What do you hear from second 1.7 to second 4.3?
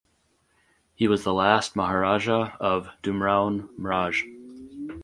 Maharaja of Dumraon Raj.